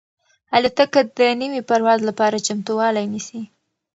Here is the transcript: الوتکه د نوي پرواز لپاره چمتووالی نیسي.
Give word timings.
الوتکه 0.55 1.01
د 1.17 1.19
نوي 1.41 1.61
پرواز 1.69 1.99
لپاره 2.09 2.43
چمتووالی 2.47 3.05
نیسي. 3.13 3.41